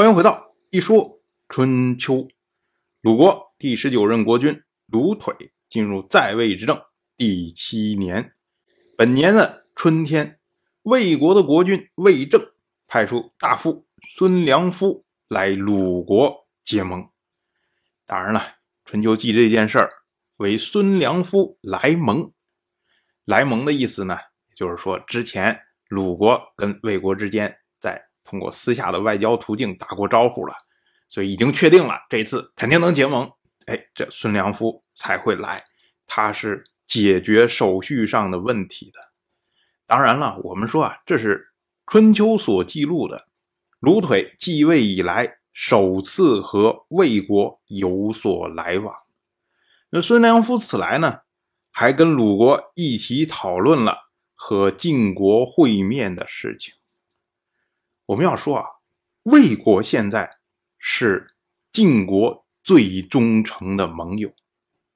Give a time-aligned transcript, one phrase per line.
[0.00, 2.26] 欢迎回到一说春秋。
[3.02, 6.80] 鲁国第十九任国君鲁腿进入在位执政
[7.18, 8.32] 第七年，
[8.96, 10.40] 本年的春天，
[10.84, 12.40] 魏国的国君魏正
[12.86, 17.06] 派出大夫孙良夫来鲁国结盟。
[18.06, 18.40] 当然了，
[18.86, 19.92] 春秋记这件事儿
[20.38, 22.32] 为孙良夫来盟。
[23.26, 24.16] 来盟的意思呢，
[24.54, 27.58] 就是说之前鲁国跟魏国之间
[28.30, 30.54] 通过私下的外交途径打过招呼了，
[31.08, 33.28] 所以已经确定了这次肯定能结盟。
[33.66, 35.64] 哎，这孙良夫才会来，
[36.06, 39.00] 他是解决手续上的问题的。
[39.84, 41.48] 当然了，我们说啊，这是
[41.88, 43.26] 春秋所记录的
[43.80, 48.94] 鲁腿继位以来首次和魏国有所来往。
[49.90, 51.22] 那孙良夫此来呢？
[51.72, 56.74] 还跟鲁国一起讨论了和晋国会面的事情。
[58.10, 58.64] 我们要说啊，
[59.22, 60.38] 魏国现在
[60.78, 61.28] 是
[61.70, 64.32] 晋国最忠诚的盟友，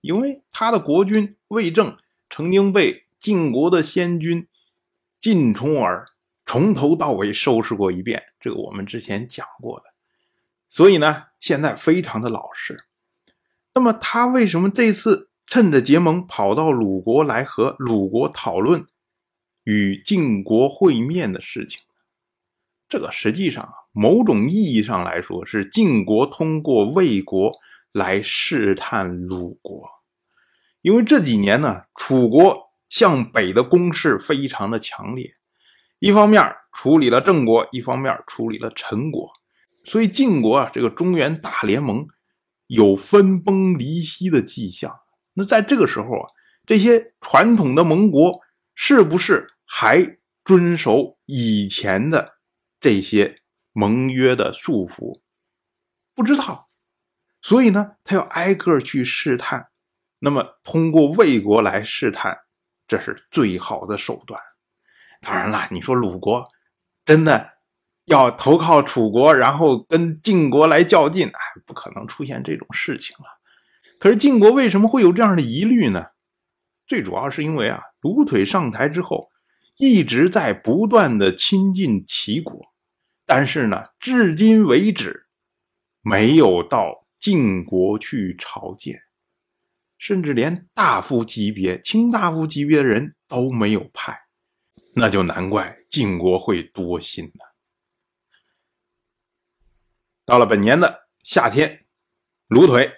[0.00, 1.96] 因为他的国君魏正
[2.28, 4.48] 曾经被晋国的先君
[5.20, 6.08] 晋重耳
[6.44, 9.86] 从头到尾收拾过一遍，这个我们之前讲过的。
[10.68, 12.84] 所以呢，现在非常的老实。
[13.74, 15.30] 那么他为什么这次？
[15.46, 18.86] 趁着结盟跑到鲁国来和鲁国讨论
[19.64, 21.82] 与晋国会面的事情，
[22.94, 27.50] 这个实际上某种意义上来说是晋国通过魏国
[27.90, 29.82] 来试探鲁国，
[30.80, 35.28] 因为这几年呢，楚国向北的攻势非常的强烈，
[35.98, 36.40] 一方面
[36.72, 39.28] 处理了郑国，一方面处理了陈国，
[39.82, 42.06] 所以晋国啊这个中原大联盟
[42.68, 45.00] 有分崩离析的迹象。
[45.32, 46.30] 那在这个时候啊，
[46.64, 48.38] 这些传统的盟国
[48.72, 52.33] 是不是还遵守以前的
[52.84, 53.38] 这些
[53.72, 55.22] 盟约的束缚？
[56.14, 56.68] 不知道，
[57.40, 59.70] 所以呢，他要挨个去试探。
[60.18, 62.40] 那么，通过魏国来试探，
[62.86, 64.38] 这是最好的手段。
[65.22, 66.44] 当然了，你说鲁国
[67.06, 67.52] 真的
[68.04, 73.24] 要投靠楚国，然后跟晋国来较劲，哎，不可能出现这种事情了。
[73.98, 76.08] 可是晋国为什么会有这样的疑虑呢？
[76.86, 79.30] 最主要是因为啊，鲁腿上台之后，
[79.78, 82.73] 一直在不断的亲近齐国，
[83.36, 85.26] 但是呢，至今为止
[86.02, 89.02] 没有到晋国去朝见，
[89.98, 94.16] 甚至连大夫级别、卿大夫级别的人都没有派，
[94.94, 97.56] 那就难怪晋国会多心了。
[100.24, 101.86] 到了本年的夏天，
[102.46, 102.92] 鲁腿。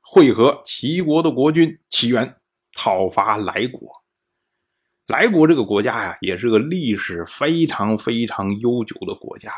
[0.00, 2.40] 会合齐国的国君齐元
[2.74, 4.02] 讨伐莱国。
[5.08, 9.52] 莱国这个国家呀，也是个历史非常非常悠久的国家，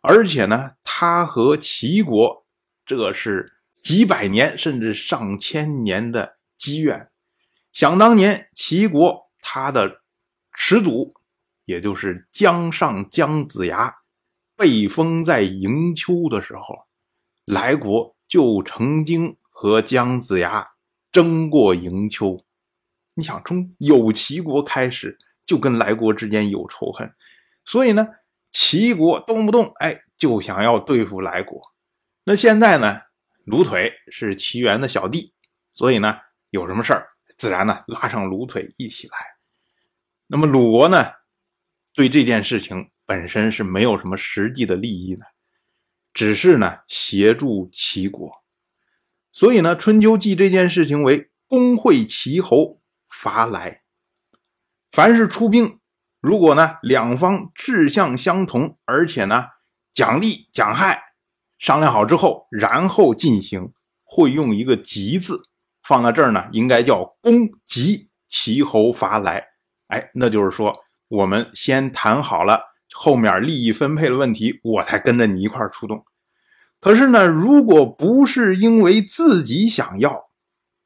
[0.00, 2.46] 而且呢，他和齐国
[2.84, 7.10] 这是几百年甚至上千年的积怨。
[7.72, 10.02] 想当年，齐国他的
[10.52, 11.14] 始祖，
[11.64, 13.98] 也就是姜尚姜子牙，
[14.56, 16.86] 被封在营丘的时候，
[17.44, 19.36] 莱国就曾经。
[19.62, 20.66] 和姜子牙
[21.12, 22.42] 争过营丘，
[23.14, 27.12] 你想从有齐国开始就跟莱国之间有仇恨，
[27.66, 28.08] 所以呢，
[28.50, 31.60] 齐国动不动哎就想要对付莱国。
[32.24, 33.00] 那现在呢，
[33.44, 35.32] 鲁腿是齐元的小弟，
[35.72, 36.18] 所以呢，
[36.50, 37.08] 有什么事儿
[37.38, 39.16] 自然呢拉上鲁腿一起来。
[40.26, 41.04] 那么鲁国呢，
[41.94, 45.24] 对这件事情本身是没有什么实际的利益的，
[46.12, 48.44] 只是呢协助齐国。
[49.32, 53.80] 所以呢，春秋记这件事情为公会齐侯伐来。
[54.92, 55.79] 凡是出兵，
[56.20, 59.46] 如果呢两方志向相同，而且呢
[59.94, 61.02] 奖励奖害
[61.58, 63.72] 商量好之后，然后进行，
[64.04, 65.48] 会用一个“吉”字
[65.82, 69.44] 放在这儿呢，应该叫公吉齐侯伐来。
[69.88, 70.76] 哎，那就是说
[71.08, 72.60] 我们先谈好了
[72.92, 76.04] 后面利益分配的问题，我才跟着你一块出动。
[76.80, 80.30] 可是呢，如果不是因为自己想要，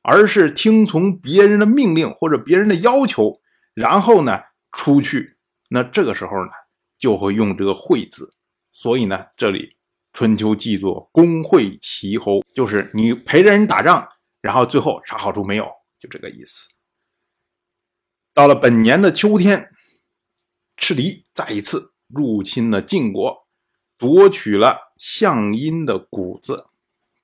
[0.02, 3.40] 而是听从别人的命令或者别人的要求，
[3.74, 4.40] 然后呢
[4.74, 5.38] 出去，
[5.70, 6.50] 那这个时候呢
[6.98, 8.34] 就会用这个“会”字。
[8.72, 9.76] 所以呢，这里
[10.12, 14.06] 春秋记作“公会齐侯”，就是你陪着人打仗，
[14.42, 15.66] 然后最后啥好处没有，
[15.98, 16.68] 就这个意思。
[18.34, 19.70] 到了本年的秋天，
[20.76, 23.46] 赤狄再一次入侵了晋国，
[23.96, 24.92] 夺取了。
[24.96, 26.66] 项阴的谷子，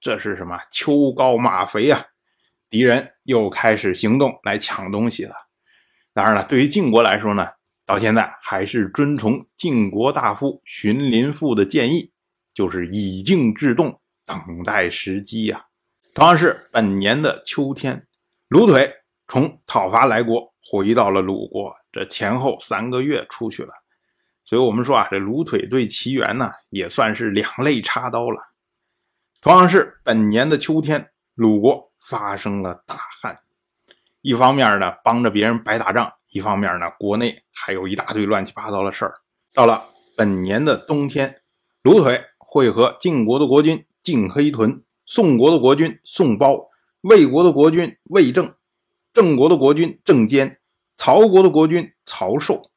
[0.01, 0.59] 这是什么？
[0.73, 2.05] 秋高马肥啊！
[2.69, 5.35] 敌人又开始行动来抢东西了。
[6.13, 7.47] 当然了，对于晋国来说呢，
[7.87, 12.13] 到现在还是遵从晋国大夫荀林父的建议，
[12.53, 15.67] 就是以静制动，等待时机呀。
[16.13, 18.07] 同样是本年的秋天，
[18.49, 18.93] 卢腿
[19.29, 23.73] 从讨伐来国回到了鲁国，这前后三个月出去了。
[24.45, 28.41] 所以我们说啊，这卢腿对齐元呢，也算是两肋插刀了。
[29.41, 33.39] 同样是本年的秋天，鲁国发生了大旱。
[34.23, 39.15] 一方面呢，帮着别人白打仗；一方面呢，国内还有一大堆乱七八糟的事儿。
[39.55, 41.41] 到了本年的冬天，
[41.83, 46.69] 卢腿会和晋国的国君晋黑豚、宋国的国君宋包、
[47.01, 48.55] 魏国的国君魏正、
[49.15, 50.61] 郑国的国君郑坚、
[50.99, 52.71] 曹国的国君曹寿，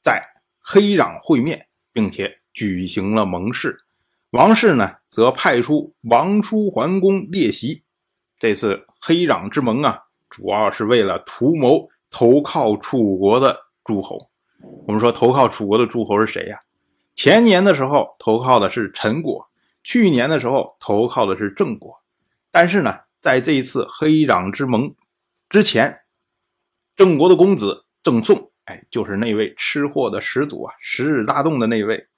[0.00, 0.24] 在
[0.60, 3.80] 黑壤会面，并且举行了盟誓。
[4.30, 7.82] 王室呢，则派出王叔桓公列席。
[8.38, 10.03] 这次黑壤之盟啊。
[10.34, 14.28] 主要是为了图谋投靠楚国的诸侯。
[14.84, 16.58] 我们说投靠楚国的诸侯是谁呀？
[17.14, 19.48] 前年的时候投靠的是陈国，
[19.84, 21.94] 去年的时候投靠的是郑国。
[22.50, 24.92] 但是呢，在这一次黑壤之盟
[25.48, 26.00] 之前，
[26.96, 32.08] 郑国的公子郑宋，哎，就是那位吃货的始祖啊，十日大动的那位，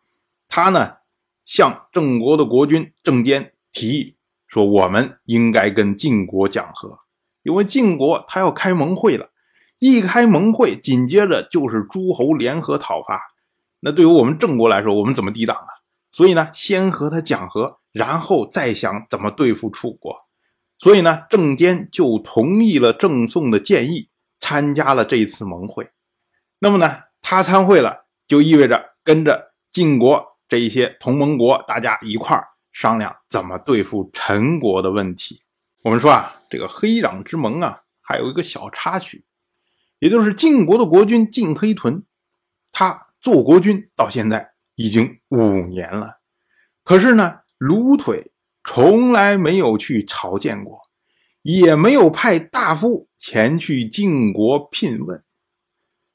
[0.48, 0.94] 他呢
[1.44, 4.16] 向郑国的国君郑坚提议
[4.46, 7.00] 说：“我们应该跟晋国讲和。”
[7.46, 9.30] 因为晋国他要开盟会了，
[9.78, 13.20] 一开盟会，紧接着就是诸侯联合讨伐。
[13.78, 15.68] 那对于我们郑国来说，我们怎么抵挡啊？
[16.10, 20.16] 所以呢，先和他讲和，然后再想怎么对付楚国。
[20.80, 24.08] 所以呢，郑坚就同意了郑宋的建议，
[24.38, 25.90] 参加了这次盟会。
[26.58, 35.42] 那么呢，他参会了，就意味着跟着晋国这一些同盟国，大家一块儿商量怎么对付陈国的问题。
[35.86, 36.32] 我们说啊。
[36.48, 39.24] 这个黑壤之盟啊，还有一个小插曲，
[39.98, 42.04] 也就是晋国的国君晋黑豚，
[42.70, 46.20] 他做国君到现在已经五年了，
[46.84, 48.30] 可是呢，卢腿
[48.64, 50.82] 从来没有去朝见过，
[51.42, 55.24] 也没有派大夫前去晋国聘问，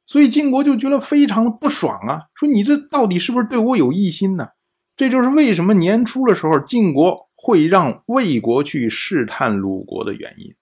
[0.06, 4.52] 所以晋国就觉得非常的不爽啊，说你这到底是不是对我有异心呢？
[4.96, 7.30] 这就是为什么年初的时候晋国。
[7.44, 10.54] 会让魏国去试探鲁国的原因。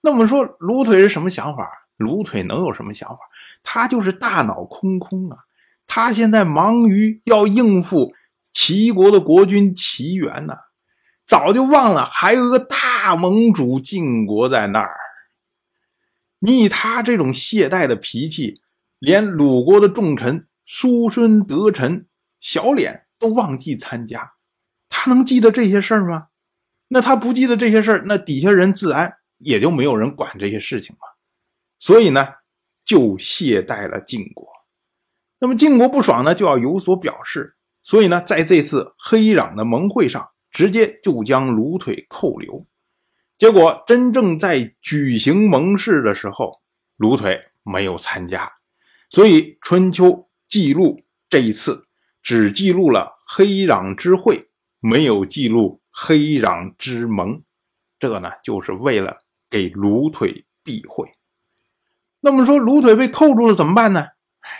[0.00, 1.64] 那我们说鲁腿是什么想法？
[1.96, 3.18] 鲁腿能有什么想法？
[3.62, 5.38] 他就是大脑空空啊！
[5.86, 8.12] 他现在忙于要应付
[8.52, 10.56] 齐国的国君齐元呢，
[11.24, 14.96] 早就忘了还有个大盟主晋国在那儿。
[16.40, 18.60] 你以他这种懈怠的脾气，
[18.98, 22.08] 连鲁国的重臣叔孙得臣
[22.40, 24.32] 小脸都忘记参加。
[24.94, 26.28] 他能记得这些事儿吗？
[26.88, 31.08] 那他不记得这些事儿，那底下人自然也就没有人管这些事情嘛。
[31.78, 32.28] 所以呢，
[32.84, 34.46] 就懈怠了晋国。
[35.38, 37.56] 那么晋国不爽呢，就要有所表示。
[37.82, 42.66] 所以呢，在这次黑壤的盟会上，直接就将卢腿扣留。
[43.38, 46.60] 结果真正在举行盟誓的时候，
[46.96, 48.52] 卢腿没有参加。
[49.08, 51.88] 所以春秋记录这一次，
[52.22, 54.50] 只记录了黑壤之会。
[54.82, 57.40] 没有记录黑壤之盟，
[58.00, 59.16] 这个呢，就是为了
[59.48, 61.08] 给卢腿避讳。
[62.18, 64.00] 那么说，卢腿被扣住了怎么办呢？
[64.40, 64.50] 哎，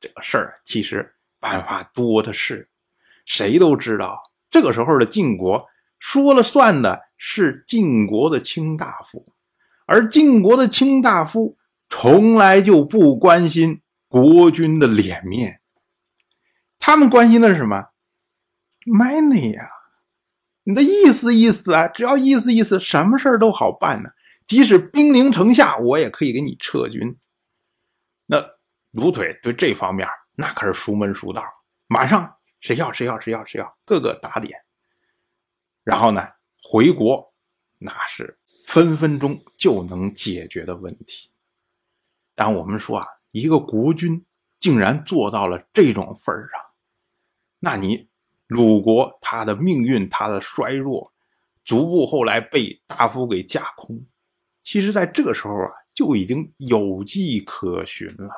[0.00, 2.70] 这个事儿其实办法多的是。
[3.26, 4.20] 谁都知道，
[4.50, 5.66] 这个时候的晋国
[5.98, 9.26] 说了算的是晋国的卿大夫，
[9.84, 15.60] 而晋国的卿大夫从来就不关心国君的脸面，
[16.78, 17.86] 他们关心的是什么
[18.86, 19.68] ？money 呀，
[20.62, 24.10] 你的意思意思啊，只要意思意思，什么事儿都好办呢。
[24.46, 27.18] 即使兵临城下，我也可以给你撤军。
[28.26, 28.42] 那
[28.92, 31.42] 卢腿对这方面那可是熟门熟道，
[31.88, 34.58] 马上谁要谁要谁要谁要，各个打点。
[35.82, 36.26] 然后呢，
[36.62, 37.34] 回国
[37.78, 41.30] 那是分分钟就能解决的问题。
[42.34, 44.24] 但我们说啊，一个国君
[44.60, 46.60] 竟然做到了这种份儿上，
[47.58, 48.08] 那你。
[48.46, 51.12] 鲁国他的命运，他的衰弱，
[51.64, 54.06] 逐步后来被大夫给架空。
[54.62, 58.28] 其实，在这个时候啊，就已经有迹可循了。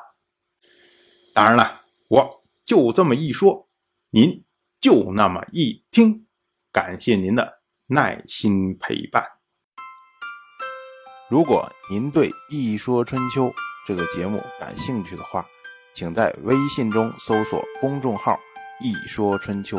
[1.34, 3.68] 当然了，我就这么一说，
[4.10, 4.44] 您
[4.80, 6.26] 就那么一听。
[6.72, 9.24] 感谢您的耐心陪伴。
[11.30, 13.46] 如果您对《一说春秋》
[13.86, 15.44] 这个节目感兴趣的话，
[15.94, 18.38] 请在微信中搜索公众号
[18.80, 19.78] “一说春秋”。